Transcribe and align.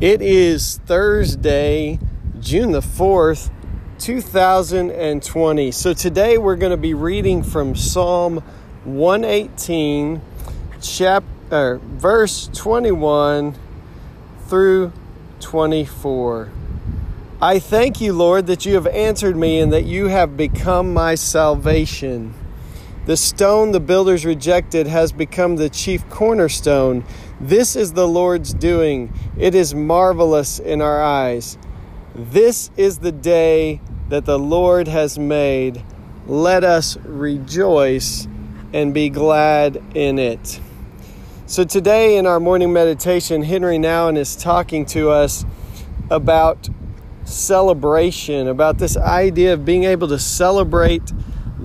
It 0.00 0.22
is 0.22 0.78
Thursday, 0.86 2.00
June 2.40 2.72
the 2.72 2.80
4th, 2.80 3.52
2020. 4.00 5.70
So 5.70 5.94
today 5.94 6.36
we're 6.36 6.56
going 6.56 6.72
to 6.72 6.76
be 6.76 6.94
reading 6.94 7.44
from 7.44 7.76
Psalm 7.76 8.42
118, 8.82 10.20
chapter, 10.82 11.78
verse 11.80 12.50
21 12.52 13.54
through 14.48 14.92
24. 15.38 16.50
I 17.40 17.60
thank 17.60 18.00
you, 18.00 18.14
Lord, 18.14 18.48
that 18.48 18.66
you 18.66 18.74
have 18.74 18.88
answered 18.88 19.36
me 19.36 19.60
and 19.60 19.72
that 19.72 19.84
you 19.84 20.08
have 20.08 20.36
become 20.36 20.92
my 20.92 21.14
salvation. 21.14 22.34
The 23.06 23.16
stone 23.16 23.72
the 23.72 23.80
builders 23.80 24.24
rejected 24.24 24.86
has 24.86 25.12
become 25.12 25.54
the 25.54 25.68
chief 25.68 26.08
cornerstone. 26.08 27.04
This 27.40 27.74
is 27.74 27.92
the 27.92 28.06
Lord's 28.06 28.54
doing. 28.54 29.12
It 29.36 29.54
is 29.54 29.74
marvelous 29.74 30.60
in 30.60 30.80
our 30.80 31.02
eyes. 31.02 31.58
This 32.14 32.70
is 32.76 32.98
the 32.98 33.10
day 33.10 33.80
that 34.08 34.24
the 34.24 34.38
Lord 34.38 34.86
has 34.86 35.18
made. 35.18 35.82
Let 36.28 36.62
us 36.62 36.96
rejoice 36.98 38.28
and 38.72 38.94
be 38.94 39.08
glad 39.08 39.82
in 39.94 40.20
it. 40.20 40.60
So, 41.46 41.64
today 41.64 42.16
in 42.16 42.26
our 42.26 42.38
morning 42.38 42.72
meditation, 42.72 43.42
Henri 43.42 43.78
Nouwen 43.78 44.16
is 44.16 44.36
talking 44.36 44.86
to 44.86 45.10
us 45.10 45.44
about 46.10 46.68
celebration, 47.24 48.46
about 48.46 48.78
this 48.78 48.96
idea 48.96 49.54
of 49.54 49.64
being 49.64 49.84
able 49.84 50.08
to 50.08 50.18
celebrate 50.18 51.12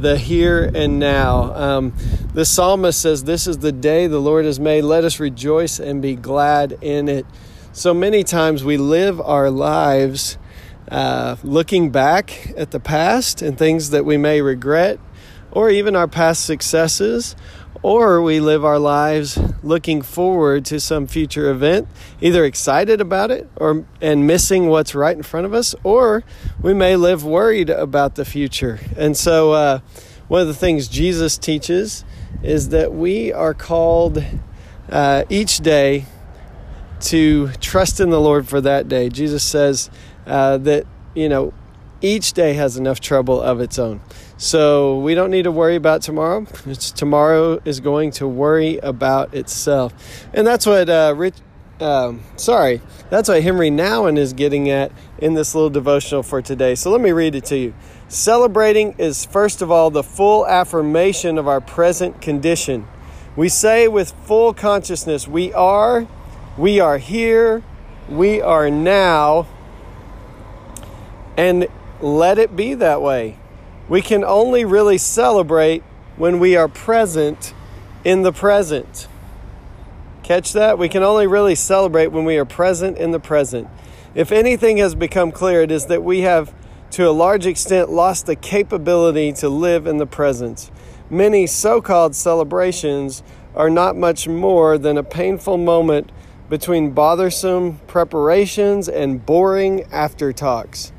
the 0.00 0.18
here 0.18 0.70
and 0.74 0.98
now. 0.98 1.54
Um, 1.54 1.94
the 2.34 2.44
psalmist 2.44 3.00
says, 3.00 3.24
This 3.24 3.46
is 3.46 3.58
the 3.58 3.72
day 3.72 4.06
the 4.06 4.20
Lord 4.20 4.44
has 4.44 4.60
made. 4.60 4.82
Let 4.82 5.04
us 5.04 5.18
rejoice 5.18 5.78
and 5.78 6.02
be 6.02 6.14
glad 6.14 6.78
in 6.80 7.08
it. 7.08 7.26
So 7.72 7.92
many 7.92 8.24
times 8.24 8.64
we 8.64 8.76
live 8.76 9.20
our 9.20 9.50
lives 9.50 10.38
uh, 10.90 11.36
looking 11.42 11.90
back 11.90 12.52
at 12.56 12.70
the 12.70 12.80
past 12.80 13.42
and 13.42 13.58
things 13.58 13.90
that 13.90 14.04
we 14.04 14.16
may 14.16 14.40
regret, 14.40 14.98
or 15.50 15.68
even 15.70 15.96
our 15.96 16.08
past 16.08 16.44
successes, 16.44 17.34
or 17.86 18.20
we 18.20 18.40
live 18.40 18.64
our 18.64 18.80
lives 18.80 19.38
looking 19.62 20.02
forward 20.02 20.64
to 20.64 20.80
some 20.80 21.06
future 21.06 21.48
event, 21.48 21.86
either 22.20 22.44
excited 22.44 23.00
about 23.00 23.30
it 23.30 23.48
or 23.54 23.86
and 24.00 24.26
missing 24.26 24.66
what's 24.66 24.92
right 24.92 25.16
in 25.16 25.22
front 25.22 25.46
of 25.46 25.54
us, 25.54 25.72
or 25.84 26.24
we 26.60 26.74
may 26.74 26.96
live 26.96 27.22
worried 27.22 27.70
about 27.70 28.16
the 28.16 28.24
future. 28.24 28.80
And 28.96 29.16
so, 29.16 29.52
uh, 29.52 29.78
one 30.26 30.40
of 30.40 30.48
the 30.48 30.54
things 30.54 30.88
Jesus 30.88 31.38
teaches 31.38 32.04
is 32.42 32.70
that 32.70 32.92
we 32.92 33.32
are 33.32 33.54
called 33.54 34.20
uh, 34.90 35.22
each 35.28 35.58
day 35.58 36.06
to 37.02 37.52
trust 37.60 38.00
in 38.00 38.10
the 38.10 38.20
Lord 38.20 38.48
for 38.48 38.60
that 38.62 38.88
day. 38.88 39.10
Jesus 39.10 39.44
says 39.44 39.90
uh, 40.26 40.56
that 40.58 40.86
you 41.14 41.28
know 41.28 41.54
each 42.00 42.32
day 42.32 42.54
has 42.54 42.76
enough 42.76 43.00
trouble 43.00 43.40
of 43.40 43.60
its 43.60 43.78
own. 43.78 44.00
So 44.36 44.98
we 44.98 45.14
don't 45.14 45.30
need 45.30 45.44
to 45.44 45.50
worry 45.50 45.76
about 45.76 46.02
tomorrow. 46.02 46.46
It's, 46.66 46.90
tomorrow 46.90 47.60
is 47.64 47.80
going 47.80 48.10
to 48.12 48.28
worry 48.28 48.78
about 48.78 49.34
itself. 49.34 49.94
And 50.34 50.46
that's 50.46 50.66
what 50.66 50.90
uh, 50.90 51.14
Rich, 51.16 51.36
um, 51.80 52.22
sorry, 52.36 52.82
that's 53.08 53.28
what 53.28 53.42
Henri 53.42 53.70
Nouwen 53.70 54.18
is 54.18 54.32
getting 54.32 54.68
at 54.70 54.92
in 55.18 55.34
this 55.34 55.54
little 55.54 55.70
devotional 55.70 56.22
for 56.22 56.42
today. 56.42 56.74
So 56.74 56.90
let 56.90 57.00
me 57.00 57.12
read 57.12 57.34
it 57.34 57.46
to 57.46 57.56
you. 57.56 57.74
Celebrating 58.08 58.94
is, 58.98 59.24
first 59.24 59.62
of 59.62 59.70
all, 59.70 59.90
the 59.90 60.02
full 60.02 60.46
affirmation 60.46 61.38
of 61.38 61.48
our 61.48 61.60
present 61.60 62.20
condition. 62.20 62.86
We 63.36 63.48
say 63.48 63.88
with 63.88 64.12
full 64.24 64.54
consciousness, 64.54 65.26
we 65.26 65.52
are, 65.52 66.06
we 66.56 66.78
are 66.80 66.98
here, 66.98 67.62
we 68.08 68.40
are 68.40 68.70
now, 68.70 69.46
and 71.36 71.66
let 72.02 72.38
it 72.38 72.56
be 72.56 72.74
that 72.74 73.00
way. 73.02 73.38
We 73.88 74.02
can 74.02 74.24
only 74.24 74.64
really 74.64 74.98
celebrate 74.98 75.82
when 76.16 76.38
we 76.38 76.56
are 76.56 76.68
present 76.68 77.54
in 78.04 78.22
the 78.22 78.32
present. 78.32 79.08
Catch 80.22 80.54
that? 80.54 80.78
We 80.78 80.88
can 80.88 81.02
only 81.02 81.26
really 81.26 81.54
celebrate 81.54 82.08
when 82.08 82.24
we 82.24 82.36
are 82.36 82.44
present 82.44 82.98
in 82.98 83.12
the 83.12 83.20
present. 83.20 83.68
If 84.14 84.32
anything 84.32 84.78
has 84.78 84.94
become 84.94 85.30
clear, 85.30 85.62
it 85.62 85.70
is 85.70 85.86
that 85.86 86.02
we 86.02 86.22
have, 86.22 86.52
to 86.92 87.08
a 87.08 87.12
large 87.12 87.46
extent, 87.46 87.90
lost 87.90 88.26
the 88.26 88.34
capability 88.34 89.32
to 89.34 89.48
live 89.48 89.86
in 89.86 89.98
the 89.98 90.06
present. 90.06 90.70
Many 91.10 91.46
so 91.46 91.80
called 91.80 92.16
celebrations 92.16 93.22
are 93.54 93.70
not 93.70 93.94
much 93.94 94.26
more 94.26 94.78
than 94.78 94.98
a 94.98 95.04
painful 95.04 95.58
moment 95.58 96.10
between 96.48 96.90
bothersome 96.90 97.78
preparations 97.86 98.88
and 98.88 99.24
boring 99.24 99.84
after 99.92 100.32
talks. 100.32 100.92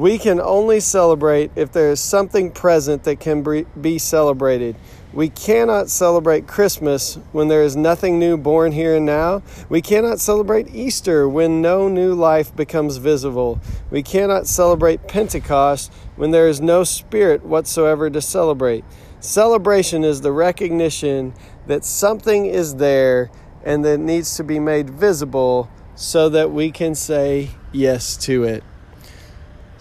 We 0.00 0.16
can 0.16 0.40
only 0.40 0.80
celebrate 0.80 1.50
if 1.56 1.72
there 1.72 1.90
is 1.90 2.00
something 2.00 2.52
present 2.52 3.04
that 3.04 3.20
can 3.20 3.66
be 3.78 3.98
celebrated. 3.98 4.76
We 5.12 5.28
cannot 5.28 5.90
celebrate 5.90 6.46
Christmas 6.46 7.18
when 7.32 7.48
there 7.48 7.62
is 7.62 7.76
nothing 7.76 8.18
new 8.18 8.38
born 8.38 8.72
here 8.72 8.96
and 8.96 9.04
now. 9.04 9.42
We 9.68 9.82
cannot 9.82 10.18
celebrate 10.18 10.74
Easter 10.74 11.28
when 11.28 11.60
no 11.60 11.86
new 11.86 12.14
life 12.14 12.56
becomes 12.56 12.96
visible. 12.96 13.60
We 13.90 14.02
cannot 14.02 14.46
celebrate 14.46 15.06
Pentecost 15.06 15.92
when 16.16 16.30
there 16.30 16.48
is 16.48 16.62
no 16.62 16.82
spirit 16.82 17.44
whatsoever 17.44 18.08
to 18.08 18.22
celebrate. 18.22 18.86
Celebration 19.20 20.02
is 20.02 20.22
the 20.22 20.32
recognition 20.32 21.34
that 21.66 21.84
something 21.84 22.46
is 22.46 22.76
there 22.76 23.30
and 23.62 23.84
that 23.84 23.98
needs 23.98 24.34
to 24.36 24.44
be 24.44 24.58
made 24.58 24.88
visible 24.88 25.68
so 25.94 26.30
that 26.30 26.50
we 26.50 26.70
can 26.70 26.94
say 26.94 27.50
yes 27.70 28.16
to 28.16 28.44
it. 28.44 28.64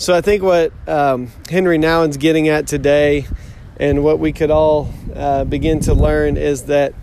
So 0.00 0.14
I 0.14 0.20
think 0.20 0.44
what 0.44 0.72
um, 0.88 1.26
Henri 1.50 1.76
Nouwen's 1.76 2.18
getting 2.18 2.46
at 2.46 2.68
today 2.68 3.26
and 3.80 4.04
what 4.04 4.20
we 4.20 4.32
could 4.32 4.48
all 4.48 4.88
uh, 5.12 5.42
begin 5.42 5.80
to 5.80 5.92
learn 5.92 6.36
is 6.36 6.66
that 6.66 6.94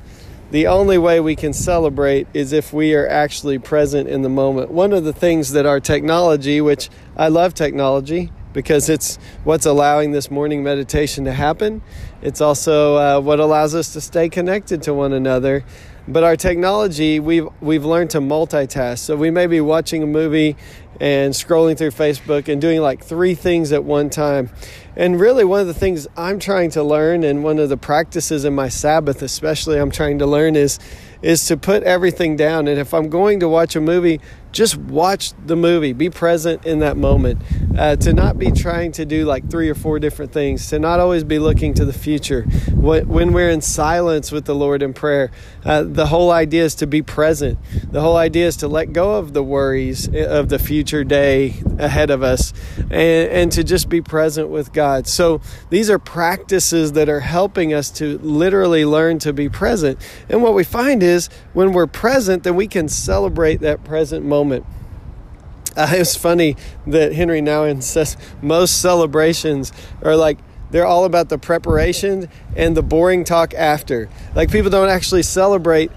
the 0.52 0.68
only 0.68 0.98
way 0.98 1.20
we 1.20 1.36
can 1.36 1.52
celebrate 1.52 2.26
is 2.34 2.54
if 2.54 2.72
we 2.72 2.96
are 2.96 3.06
actually 3.06 3.60
present 3.60 4.08
in 4.08 4.22
the 4.22 4.30
moment. 4.30 4.72
One 4.72 4.94
of 4.94 5.04
the 5.04 5.12
things 5.12 5.52
that 5.52 5.66
our 5.66 5.82
technology, 5.82 6.62
which 6.62 6.90
I 7.18 7.28
love 7.28 7.54
technology 7.54 8.32
because 8.54 8.88
it's 8.88 9.18
what's 9.44 9.66
allowing 9.66 10.14
this 10.14 10.32
morning 10.32 10.64
meditation 10.64 11.26
to 11.26 11.34
happen, 11.34 11.82
it's 12.22 12.40
also 12.40 12.96
uh, 12.96 13.20
what 13.20 13.42
allows 13.42 13.76
us 13.76 13.92
to 13.92 14.00
stay 14.00 14.30
connected 14.30 14.82
to 14.84 14.94
one 14.94 15.12
another. 15.12 15.66
But 16.08 16.24
our 16.24 16.36
technology, 16.36 17.20
we've 17.20 17.48
we've 17.62 17.84
learned 17.84 18.12
to 18.12 18.20
multitask. 18.20 19.00
So 19.00 19.16
we 19.16 19.32
may 19.32 19.48
be 19.48 19.60
watching 19.60 20.04
a 20.04 20.08
movie 20.08 20.56
and 21.02 21.34
scrolling 21.34 21.78
through 21.78 21.92
Facebook 21.92 22.48
and 22.48 22.62
doing 22.62 22.80
like 22.80 23.04
three 23.04 23.34
things 23.34 23.72
at 23.72 23.84
one 23.84 24.12
time. 24.12 24.52
And 24.96 25.20
really, 25.20 25.44
one 25.44 25.62
of 25.62 25.68
the 25.68 25.74
things 25.74 26.08
I'm 26.16 26.38
trying 26.38 26.70
to 26.72 26.84
learn, 26.84 27.24
and 27.24 27.44
one 27.44 27.58
of 27.58 27.70
the 27.70 27.78
practices 27.78 28.46
in 28.46 28.54
my 28.54 28.70
Sabbath, 28.70 29.24
especially, 29.24 29.80
I'm 29.80 29.92
trying 29.92 30.20
to 30.20 30.28
learn 30.28 30.56
is 30.56 30.80
is 31.24 31.46
to 31.48 31.58
put 31.58 31.82
everything 31.82 32.36
down. 32.36 32.68
And 32.68 32.80
if 32.80 32.94
I'm 32.94 33.10
going 33.10 33.40
to 33.40 33.50
watch 33.50 33.76
a 33.76 33.82
movie, 33.82 34.22
just 34.56 34.78
watch 34.78 35.34
the 35.46 35.56
movie, 35.58 35.92
be 35.92 36.10
present 36.10 36.66
in 36.66 36.80
that 36.80 36.96
moment, 36.96 37.42
uh, 37.78 37.98
to 37.98 38.14
not 38.14 38.40
be 38.40 38.52
trying 38.52 38.94
to 38.94 39.06
do 39.06 39.26
like 39.26 39.52
three 39.52 39.70
or 39.70 39.76
four 39.76 40.00
different 40.00 40.32
things, 40.32 40.70
to 40.70 40.80
not 40.80 41.02
always 41.02 41.26
be 41.26 41.40
looking 41.40 41.74
to 41.74 41.84
the 41.84 41.92
future. 41.92 42.44
When 42.72 43.34
we're 43.34 43.50
in 43.50 43.60
silence 43.60 44.32
with 44.32 44.46
the 44.46 44.56
Lord 44.56 44.82
in 44.82 44.94
prayer, 44.94 45.30
uh, 45.66 45.84
the 45.84 46.06
whole 46.06 46.32
idea 46.32 46.64
is 46.64 46.74
to 46.76 46.88
be 46.88 47.02
present. 47.02 47.60
The 47.92 48.00
whole 48.00 48.16
idea 48.16 48.48
is 48.48 48.56
to 48.58 48.70
let 48.70 48.94
go 48.94 49.18
of 49.18 49.34
the 49.34 49.44
worries 49.44 50.08
of 50.16 50.48
the 50.48 50.58
future 50.58 51.04
day 51.04 51.56
ahead 51.78 52.10
of 52.10 52.24
us 52.24 52.54
and, 52.78 52.94
and 52.94 53.52
to 53.52 53.64
just 53.64 53.90
be 53.90 54.02
present 54.02 54.48
with 54.48 54.72
God. 54.72 55.06
So 55.06 55.42
these 55.70 55.90
are 55.90 56.00
practices 56.00 56.94
that 56.94 57.10
are 57.10 57.20
helping 57.20 57.74
us 57.74 57.92
to 57.92 58.20
literally 58.20 58.86
learn 58.86 59.20
to 59.20 59.34
be 59.34 59.50
present. 59.50 60.00
And 60.30 60.42
what 60.42 60.54
we 60.54 60.64
find 60.64 61.04
is 61.04 61.30
when 61.52 61.74
we're 61.74 61.88
present, 61.88 62.44
then 62.44 62.56
we 62.56 62.68
can 62.68 62.88
celebrate 62.88 63.60
that 63.60 63.84
present 63.84 64.24
moment 64.24 64.45
moment. 64.46 64.66
Uh, 65.76 65.88
it's 65.92 66.16
funny 66.16 66.56
that 66.88 67.14
Henri 67.14 67.42
Nouwen 67.42 67.82
says 67.84 68.16
most 68.42 68.82
celebrations 68.82 69.74
are 70.02 70.16
like 70.16 70.38
they're 70.72 70.86
all 70.86 71.06
about 71.06 71.30
the 71.30 71.38
preparation 71.38 72.30
and 72.56 72.76
the 72.76 72.82
boring 72.82 73.24
talk 73.24 73.54
after. 73.54 74.10
Like 74.34 74.52
people 74.52 74.72
don't 74.72 74.90
actually 74.90 75.24
celebrate 75.24 75.92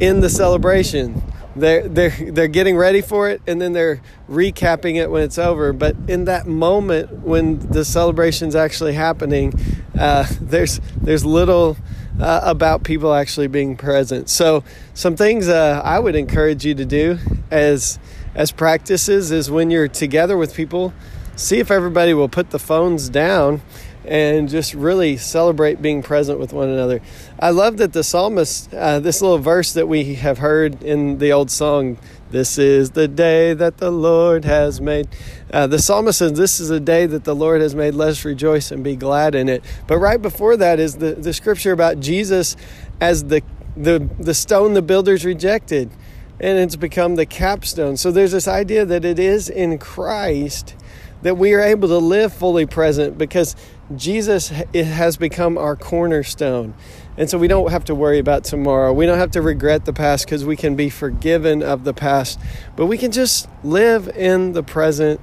in 0.00 0.20
the 0.20 0.30
celebration. 0.30 1.22
they're 1.56 1.88
they're 1.88 2.30
they're 2.30 2.48
getting 2.48 2.76
ready 2.76 3.00
for 3.00 3.28
it 3.28 3.42
and 3.46 3.60
then 3.60 3.72
they're 3.72 4.00
recapping 4.30 4.94
it 4.94 5.10
when 5.10 5.22
it's 5.22 5.38
over 5.38 5.72
but 5.72 5.96
in 6.06 6.24
that 6.26 6.46
moment 6.46 7.10
when 7.24 7.58
the 7.70 7.84
celebration's 7.84 8.54
actually 8.54 8.92
happening 8.92 9.52
uh, 9.98 10.24
there's 10.40 10.80
there's 11.02 11.24
little 11.24 11.76
uh, 12.20 12.40
about 12.44 12.84
people 12.84 13.12
actually 13.12 13.48
being 13.48 13.76
present 13.76 14.28
so 14.28 14.62
some 14.94 15.16
things 15.16 15.48
uh, 15.48 15.80
i 15.84 15.98
would 15.98 16.14
encourage 16.14 16.64
you 16.64 16.74
to 16.74 16.84
do 16.84 17.18
as 17.50 17.98
as 18.34 18.52
practices 18.52 19.30
is 19.30 19.50
when 19.50 19.70
you're 19.70 19.88
together 19.88 20.36
with 20.36 20.54
people 20.54 20.92
see 21.38 21.60
if 21.60 21.70
everybody 21.70 22.12
will 22.12 22.28
put 22.28 22.50
the 22.50 22.58
phones 22.58 23.08
down 23.08 23.62
and 24.04 24.48
just 24.48 24.74
really 24.74 25.16
celebrate 25.16 25.82
being 25.82 26.02
present 26.02 26.38
with 26.38 26.52
one 26.52 26.68
another. 26.68 27.00
I 27.38 27.50
love 27.50 27.76
that 27.76 27.92
the 27.92 28.02
psalmist, 28.02 28.72
uh, 28.72 29.00
this 29.00 29.20
little 29.20 29.38
verse 29.38 29.72
that 29.74 29.86
we 29.86 30.14
have 30.14 30.38
heard 30.38 30.82
in 30.82 31.18
the 31.18 31.32
old 31.32 31.50
song, 31.50 31.98
This 32.30 32.58
is 32.58 32.92
the 32.92 33.06
day 33.06 33.54
that 33.54 33.78
the 33.78 33.90
Lord 33.90 34.44
has 34.44 34.80
made. 34.80 35.08
Uh, 35.52 35.66
the 35.66 35.78
psalmist 35.78 36.18
says, 36.18 36.32
This 36.32 36.58
is 36.58 36.70
a 36.70 36.80
day 36.80 37.06
that 37.06 37.24
the 37.24 37.34
Lord 37.34 37.60
has 37.60 37.74
made. 37.74 37.94
Let 37.94 38.10
us 38.10 38.24
rejoice 38.24 38.70
and 38.70 38.82
be 38.82 38.96
glad 38.96 39.34
in 39.34 39.48
it. 39.48 39.62
But 39.86 39.98
right 39.98 40.20
before 40.20 40.56
that 40.56 40.80
is 40.80 40.96
the, 40.96 41.14
the 41.14 41.34
scripture 41.34 41.72
about 41.72 42.00
Jesus 42.00 42.56
as 43.00 43.24
the, 43.24 43.42
the, 43.76 44.08
the 44.18 44.34
stone 44.34 44.72
the 44.72 44.82
builders 44.82 45.24
rejected. 45.24 45.90
And 46.40 46.58
it's 46.58 46.76
become 46.76 47.16
the 47.16 47.26
capstone. 47.26 47.96
So 47.96 48.10
there's 48.10 48.32
this 48.32 48.46
idea 48.46 48.84
that 48.84 49.04
it 49.04 49.18
is 49.18 49.48
in 49.48 49.78
Christ 49.78 50.76
that 51.22 51.36
we 51.36 51.52
are 51.52 51.60
able 51.60 51.88
to 51.88 51.98
live 51.98 52.32
fully 52.32 52.64
present 52.64 53.18
because 53.18 53.56
Jesus 53.96 54.48
has 54.48 55.16
become 55.16 55.58
our 55.58 55.74
cornerstone. 55.74 56.74
And 57.16 57.28
so 57.28 57.38
we 57.38 57.48
don't 57.48 57.70
have 57.70 57.84
to 57.86 57.94
worry 57.94 58.20
about 58.20 58.44
tomorrow. 58.44 58.92
We 58.92 59.06
don't 59.06 59.18
have 59.18 59.32
to 59.32 59.42
regret 59.42 59.84
the 59.84 59.92
past 59.92 60.26
because 60.26 60.44
we 60.44 60.56
can 60.56 60.76
be 60.76 60.88
forgiven 60.90 61.62
of 61.62 61.82
the 61.82 61.94
past. 61.94 62.38
But 62.76 62.86
we 62.86 62.96
can 62.98 63.10
just 63.10 63.48
live 63.64 64.08
in 64.08 64.52
the 64.52 64.62
present 64.62 65.20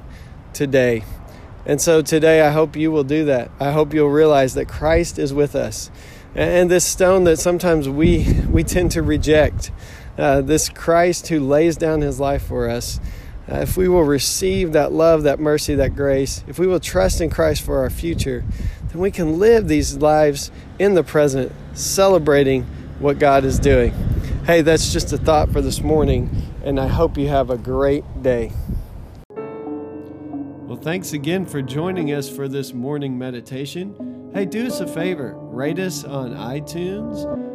today. 0.52 1.06
And 1.66 1.82
so 1.82 2.02
today, 2.02 2.42
I 2.42 2.52
hope 2.52 2.76
you 2.76 2.92
will 2.92 3.04
do 3.04 3.26
that. 3.26 3.50
I 3.60 3.72
hope 3.72 3.94
you'll 3.94 4.10
realize 4.10 4.54
that 4.56 4.68
Christ 4.68 5.18
is 5.18 5.34
with 5.34 5.56
us. 5.56 5.90
And 6.36 6.70
this 6.70 6.84
stone 6.84 7.24
that 7.24 7.38
sometimes 7.38 7.88
we, 7.88 8.28
we 8.50 8.64
tend 8.64 8.92
to 8.92 9.02
reject, 9.02 9.72
uh, 10.18 10.42
this 10.42 10.70
Christ 10.70 11.28
who 11.28 11.40
lays 11.40 11.78
down 11.78 12.02
his 12.02 12.20
life 12.20 12.46
for 12.46 12.70
us 12.70 13.00
uh, 13.52 13.58
if 13.58 13.78
we 13.78 13.88
will 13.88 14.04
receive 14.04 14.74
that 14.74 14.92
love, 14.92 15.24
that 15.24 15.40
mercy, 15.40 15.76
that 15.76 15.96
grace, 15.96 16.44
if 16.48 16.58
we 16.58 16.66
will 16.66 16.80
trust 16.80 17.22
in 17.22 17.30
Christ 17.30 17.62
for 17.62 17.80
our 17.80 17.92
future, 17.92 18.44
then 18.88 19.00
we 19.00 19.12
can 19.12 19.38
live 19.38 19.68
these 19.68 19.98
lives 19.98 20.52
in 20.80 20.96
the 20.96 21.04
present, 21.04 21.52
celebrating 21.74 22.64
what 22.98 23.20
God 23.20 23.46
is 23.46 23.60
doing. 23.60 23.94
Hey, 24.46 24.62
that's 24.62 24.92
just 24.92 25.14
a 25.14 25.18
thought 25.18 25.52
for 25.52 25.62
this 25.62 25.82
morning, 25.82 26.30
and 26.64 26.80
I 26.80 26.88
hope 26.88 27.18
you 27.18 27.28
have 27.28 27.52
a 27.52 27.58
great 27.58 28.04
day. 28.24 28.52
Well, 29.30 30.78
thanks 30.78 31.14
again 31.14 31.46
for 31.46 31.62
joining 31.62 32.14
us 32.14 32.28
for 32.28 32.48
this 32.48 32.74
morning 32.74 33.18
meditation. 33.18 34.32
Hey, 34.34 34.46
do 34.46 34.66
us 34.66 34.80
a 34.80 34.88
favor 34.88 35.36
rate 35.36 35.80
us 35.80 36.04
on 36.04 36.32
iTunes 36.32 37.55